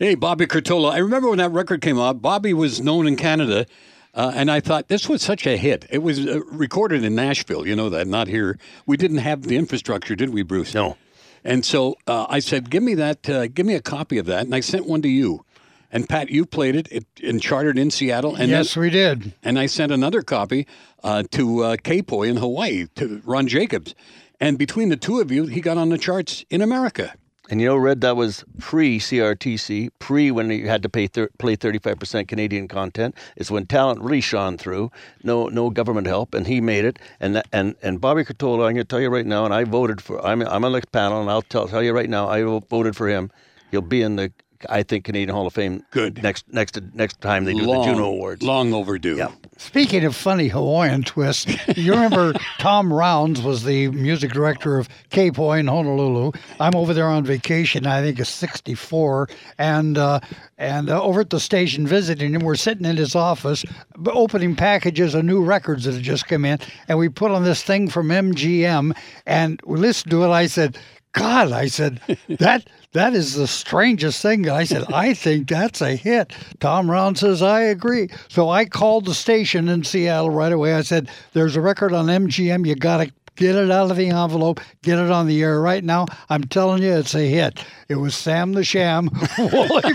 Hey, 0.00 0.14
Bobby 0.14 0.46
Curtola. 0.46 0.92
I 0.92 0.98
remember 0.98 1.28
when 1.28 1.38
that 1.38 1.50
record 1.50 1.80
came 1.80 1.98
out, 1.98 2.22
Bobby 2.22 2.54
was 2.54 2.80
known 2.80 3.08
in 3.08 3.16
Canada, 3.16 3.66
uh, 4.14 4.30
and 4.32 4.48
I 4.48 4.60
thought 4.60 4.86
this 4.86 5.08
was 5.08 5.22
such 5.22 5.44
a 5.44 5.56
hit. 5.56 5.86
It 5.90 6.04
was 6.04 6.24
uh, 6.24 6.38
recorded 6.52 7.02
in 7.02 7.16
Nashville, 7.16 7.66
you 7.66 7.74
know 7.74 7.90
that, 7.90 8.06
not 8.06 8.28
here. 8.28 8.60
We 8.86 8.96
didn't 8.96 9.18
have 9.18 9.42
the 9.42 9.56
infrastructure, 9.56 10.14
did 10.14 10.30
we, 10.30 10.44
Bruce? 10.44 10.72
No. 10.72 10.96
And 11.42 11.64
so 11.64 11.96
uh, 12.06 12.26
I 12.28 12.38
said, 12.38 12.70
give 12.70 12.84
me 12.84 12.94
that, 12.94 13.28
uh, 13.28 13.48
give 13.48 13.66
me 13.66 13.74
a 13.74 13.82
copy 13.82 14.18
of 14.18 14.26
that. 14.26 14.42
And 14.42 14.54
I 14.54 14.60
sent 14.60 14.86
one 14.86 15.02
to 15.02 15.08
you. 15.08 15.44
And 15.90 16.08
Pat, 16.08 16.30
you 16.30 16.46
played 16.46 16.76
it, 16.76 16.86
it 16.92 17.04
and 17.24 17.42
chartered 17.42 17.76
in 17.76 17.90
Seattle. 17.90 18.36
And 18.36 18.50
yes, 18.50 18.74
then, 18.74 18.82
we 18.82 18.90
did. 18.90 19.34
And 19.42 19.58
I 19.58 19.66
sent 19.66 19.90
another 19.90 20.22
copy 20.22 20.68
uh, 21.02 21.24
to 21.32 21.64
uh, 21.64 21.76
K-Poi 21.82 22.28
in 22.28 22.36
Hawaii, 22.36 22.86
to 22.94 23.20
Ron 23.24 23.48
Jacobs. 23.48 23.96
And 24.38 24.58
between 24.58 24.90
the 24.90 24.96
two 24.96 25.18
of 25.18 25.32
you, 25.32 25.46
he 25.46 25.60
got 25.60 25.76
on 25.76 25.88
the 25.88 25.98
charts 25.98 26.44
in 26.50 26.62
America. 26.62 27.16
And 27.50 27.60
you 27.60 27.68
know, 27.68 27.76
Red, 27.76 28.02
that 28.02 28.16
was 28.16 28.44
pre 28.58 28.98
CRTC, 28.98 29.90
pre 29.98 30.30
when 30.30 30.50
you 30.50 30.68
had 30.68 30.82
to 30.82 30.88
pay 30.88 31.06
thir- 31.06 31.30
play 31.38 31.56
35% 31.56 32.28
Canadian 32.28 32.68
content. 32.68 33.14
It's 33.36 33.50
when 33.50 33.66
talent 33.66 34.00
really 34.00 34.20
shone 34.20 34.58
through. 34.58 34.90
No, 35.22 35.48
no 35.48 35.70
government 35.70 36.06
help, 36.06 36.34
and 36.34 36.46
he 36.46 36.60
made 36.60 36.84
it. 36.84 36.98
And 37.20 37.36
that, 37.36 37.48
and 37.52 37.74
and 37.82 38.00
Bobby 38.00 38.24
Curtola, 38.24 38.66
I'm 38.68 38.74
going 38.74 38.76
to 38.76 38.84
tell 38.84 39.00
you 39.00 39.08
right 39.08 39.26
now, 39.26 39.44
and 39.44 39.54
I 39.54 39.64
voted 39.64 40.00
for. 40.00 40.24
I'm 40.24 40.42
I'm 40.42 40.64
on 40.64 40.72
the 40.72 40.82
panel, 40.92 41.20
and 41.20 41.30
I'll 41.30 41.42
tell 41.42 41.68
tell 41.68 41.82
you 41.82 41.92
right 41.92 42.10
now, 42.10 42.28
I 42.28 42.42
voted 42.42 42.94
for 42.94 43.08
him. 43.08 43.30
He'll 43.70 43.80
be 43.80 44.02
in 44.02 44.16
the 44.16 44.32
I 44.68 44.82
think 44.82 45.04
Canadian 45.04 45.30
Hall 45.30 45.46
of 45.46 45.54
Fame. 45.54 45.84
Good. 45.90 46.22
Next 46.22 46.44
next 46.52 46.78
next 46.94 47.20
time 47.20 47.44
they 47.44 47.54
do 47.54 47.64
long, 47.64 47.86
the 47.86 47.92
Juno 47.92 48.06
Awards. 48.06 48.42
Long 48.42 48.72
overdue. 48.72 49.16
Yeah. 49.16 49.30
Speaking 49.58 50.04
of 50.04 50.14
funny 50.14 50.46
Hawaiian 50.46 51.02
twists, 51.02 51.52
you 51.76 51.92
remember 51.92 52.32
Tom 52.58 52.92
Rounds 52.92 53.42
was 53.42 53.64
the 53.64 53.88
music 53.88 54.32
director 54.32 54.78
of 54.78 54.88
K-Poi 55.10 55.58
in 55.58 55.66
Honolulu. 55.66 56.30
I'm 56.60 56.76
over 56.76 56.94
there 56.94 57.08
on 57.08 57.24
vacation. 57.24 57.84
I 57.84 58.00
think 58.00 58.20
it's 58.20 58.30
64, 58.30 59.28
and 59.58 59.98
uh, 59.98 60.20
and 60.58 60.88
uh, 60.88 61.02
over 61.02 61.22
at 61.22 61.30
the 61.30 61.40
station 61.40 61.88
visiting 61.88 62.34
him. 62.34 62.42
We're 62.42 62.54
sitting 62.54 62.86
in 62.86 62.96
his 62.96 63.16
office, 63.16 63.64
opening 64.06 64.54
packages 64.54 65.12
of 65.14 65.24
new 65.24 65.42
records 65.42 65.84
that 65.84 65.94
had 65.94 66.04
just 66.04 66.28
come 66.28 66.44
in, 66.44 66.60
and 66.86 66.96
we 66.96 67.08
put 67.08 67.32
on 67.32 67.42
this 67.42 67.64
thing 67.64 67.88
from 67.88 68.10
MGM, 68.10 68.96
and 69.26 69.60
we 69.66 69.76
listened 69.80 70.12
to 70.12 70.22
it. 70.22 70.28
I 70.30 70.46
said. 70.46 70.78
God, 71.18 71.52
I 71.52 71.66
said 71.66 72.00
that 72.28 72.66
that 72.92 73.14
is 73.14 73.34
the 73.34 73.46
strangest 73.46 74.22
thing. 74.22 74.48
I 74.48 74.64
said 74.64 74.92
I 74.92 75.14
think 75.14 75.48
that's 75.48 75.80
a 75.80 75.94
hit. 75.96 76.32
Tom 76.60 76.90
Round 76.90 77.18
says 77.18 77.42
I 77.42 77.60
agree. 77.62 78.08
So 78.28 78.48
I 78.48 78.64
called 78.64 79.04
the 79.04 79.14
station 79.14 79.68
in 79.68 79.84
Seattle 79.84 80.30
right 80.30 80.52
away. 80.52 80.74
I 80.74 80.82
said 80.82 81.10
there's 81.32 81.56
a 81.56 81.60
record 81.60 81.92
on 81.92 82.06
MGM. 82.06 82.66
You 82.66 82.74
got 82.74 82.98
to 82.98 83.12
get 83.38 83.54
it 83.54 83.70
out 83.70 83.90
of 83.90 83.96
the 83.96 84.08
envelope, 84.08 84.60
get 84.82 84.98
it 84.98 85.10
on 85.10 85.26
the 85.26 85.42
air 85.42 85.60
right 85.60 85.82
now. 85.82 86.06
I'm 86.28 86.44
telling 86.44 86.82
you, 86.82 86.92
it's 86.92 87.14
a 87.14 87.26
hit. 87.26 87.64
It 87.88 87.94
was 87.94 88.14
Sam 88.14 88.52
the 88.52 88.64
Sham, 88.64 89.08
Wooly, 89.38 89.94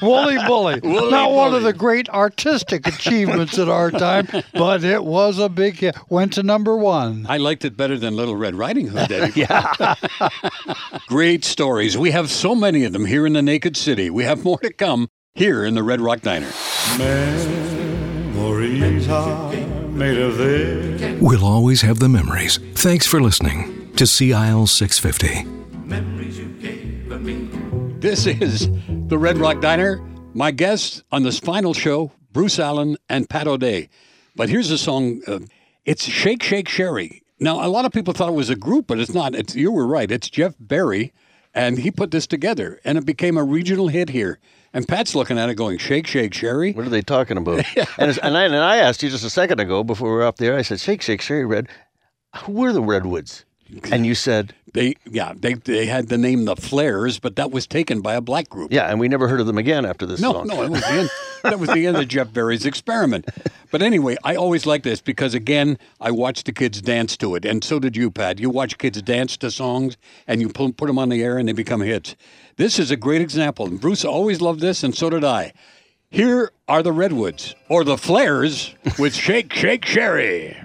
Wooly 0.00 0.38
Bully. 0.46 0.80
Wooly 0.80 1.10
Not 1.10 1.32
one 1.32 1.54
of 1.54 1.62
the 1.62 1.72
great 1.72 2.08
artistic 2.08 2.86
achievements 2.86 3.58
at 3.58 3.68
our 3.68 3.90
time, 3.90 4.28
but 4.54 4.84
it 4.84 5.04
was 5.04 5.38
a 5.38 5.48
big 5.48 5.76
hit. 5.76 5.96
Went 6.08 6.32
to 6.34 6.42
number 6.42 6.76
one. 6.76 7.26
I 7.28 7.36
liked 7.36 7.64
it 7.64 7.76
better 7.76 7.98
than 7.98 8.16
Little 8.16 8.36
Red 8.36 8.54
Riding 8.54 8.88
Hood 8.88 9.08
did. 9.08 9.36
yeah. 9.36 9.94
Great 11.08 11.44
stories. 11.44 11.98
We 11.98 12.12
have 12.12 12.30
so 12.30 12.54
many 12.54 12.84
of 12.84 12.92
them 12.92 13.04
here 13.04 13.26
in 13.26 13.32
the 13.34 13.42
Naked 13.42 13.76
City. 13.76 14.08
We 14.08 14.24
have 14.24 14.44
more 14.44 14.58
to 14.60 14.72
come 14.72 15.08
here 15.34 15.64
in 15.64 15.74
the 15.74 15.82
Red 15.82 16.00
Rock 16.00 16.20
Diner. 16.20 16.50
Memories 18.38 19.08
are 19.08 19.77
made 19.98 20.16
of 20.16 20.38
this. 20.38 21.20
We'll 21.20 21.44
always 21.44 21.82
have 21.82 21.98
the 21.98 22.08
memories. 22.08 22.58
Thanks 22.74 23.06
for 23.06 23.20
listening 23.20 23.92
to 23.96 24.04
CISL 24.04 24.68
650. 24.68 25.58
This 27.98 28.26
is 28.26 28.68
the 29.08 29.18
Red 29.18 29.38
Rock 29.38 29.60
Diner. 29.60 30.00
My 30.34 30.52
guests 30.52 31.02
on 31.10 31.24
this 31.24 31.40
final 31.40 31.74
show, 31.74 32.12
Bruce 32.32 32.60
Allen 32.60 32.96
and 33.08 33.28
Pat 33.28 33.48
O'Day. 33.48 33.88
But 34.36 34.48
here's 34.48 34.70
a 34.70 34.78
song. 34.78 35.20
Uh, 35.26 35.40
it's 35.84 36.04
Shake 36.04 36.44
Shake 36.44 36.68
Sherry. 36.68 37.24
Now, 37.40 37.64
a 37.64 37.66
lot 37.66 37.84
of 37.84 37.92
people 37.92 38.14
thought 38.14 38.28
it 38.28 38.36
was 38.36 38.50
a 38.50 38.56
group, 38.56 38.86
but 38.86 39.00
it's 39.00 39.12
not. 39.12 39.34
It's, 39.34 39.56
you 39.56 39.72
were 39.72 39.86
right. 39.86 40.10
It's 40.10 40.30
Jeff 40.30 40.54
Berry, 40.60 41.12
and 41.52 41.78
he 41.78 41.90
put 41.90 42.12
this 42.12 42.28
together, 42.28 42.80
and 42.84 42.98
it 42.98 43.04
became 43.04 43.36
a 43.36 43.42
regional 43.42 43.88
hit 43.88 44.10
here. 44.10 44.38
And 44.78 44.86
Pat's 44.86 45.16
looking 45.16 45.40
at 45.40 45.50
it 45.50 45.56
going, 45.56 45.76
Shake 45.78 46.06
Shake 46.06 46.32
Sherry? 46.32 46.70
What 46.70 46.86
are 46.86 46.88
they 46.88 47.02
talking 47.02 47.36
about? 47.36 47.64
and, 47.98 48.10
it's, 48.10 48.18
and, 48.18 48.36
I, 48.36 48.44
and 48.44 48.54
I 48.54 48.76
asked 48.76 49.02
you 49.02 49.10
just 49.10 49.24
a 49.24 49.30
second 49.30 49.58
ago 49.58 49.82
before 49.82 50.08
we 50.08 50.14
were 50.14 50.22
up 50.22 50.36
there. 50.36 50.56
I 50.56 50.62
said, 50.62 50.78
"Shake, 50.78 51.02
shake, 51.02 51.20
Sherry 51.20 51.44
Red. 51.44 51.66
Who 52.36 52.52
were 52.52 52.72
the 52.72 52.80
Redwoods?" 52.80 53.44
And 53.92 54.06
you 54.06 54.14
said, 54.14 54.54
They, 54.72 54.94
yeah, 55.10 55.32
they, 55.36 55.54
they 55.54 55.86
had 55.86 56.08
the 56.08 56.16
name 56.18 56.44
The 56.46 56.56
Flares, 56.56 57.18
but 57.18 57.36
that 57.36 57.50
was 57.50 57.66
taken 57.66 58.00
by 58.00 58.14
a 58.14 58.20
black 58.20 58.48
group. 58.48 58.72
"Yeah." 58.72 58.90
And 58.90 58.98
we 58.98 59.08
never 59.08 59.28
heard 59.28 59.40
of 59.40 59.46
them 59.46 59.58
again 59.58 59.84
after 59.84 60.06
this 60.06 60.20
No, 60.20 60.32
song. 60.32 60.46
no, 60.46 60.62
it 60.62 60.70
was 60.70 60.80
the 60.80 60.88
end. 60.92 61.10
that 61.42 61.58
was 61.58 61.68
the 61.70 61.86
end 61.86 61.96
of 61.98 62.08
Jeff 62.14 62.32
Berry's 62.32 62.64
experiment. 62.64 63.26
But 63.70 63.82
anyway, 63.82 64.16
I 64.24 64.36
always 64.36 64.64
like 64.66 64.82
this 64.84 65.00
because 65.02 65.34
again, 65.34 65.78
I 66.00 66.10
watched 66.10 66.46
the 66.46 66.52
kids 66.52 66.80
dance 66.80 67.16
to 67.18 67.34
it, 67.34 67.44
and 67.44 67.62
so 67.62 67.78
did 67.78 67.96
you, 67.96 68.10
Pat. 68.10 68.38
You 68.38 68.48
watch 68.50 68.78
kids 68.78 69.00
dance 69.02 69.36
to 69.38 69.50
songs, 69.50 69.96
and 70.26 70.40
you 70.40 70.48
put, 70.48 70.76
put 70.76 70.86
them 70.86 70.98
on 70.98 71.10
the 71.10 71.22
air, 71.22 71.36
and 71.36 71.46
they 71.48 71.52
become 71.52 71.80
hits. 71.82 72.16
This 72.56 72.78
is 72.78 72.90
a 72.90 72.96
great 72.96 73.20
example. 73.20 73.66
And 73.66 73.80
Bruce 73.80 74.04
always 74.04 74.40
loved 74.40 74.60
this, 74.60 74.82
and 74.82 74.94
so 74.96 75.10
did 75.10 75.24
I. 75.24 75.52
Here 76.10 76.52
are 76.66 76.82
the 76.82 76.92
Redwoods 76.92 77.54
or 77.68 77.84
the 77.84 77.98
Flares 77.98 78.74
with 78.98 79.14
Shake 79.14 79.52
Shake 79.52 79.84
Sherry. 79.84 80.56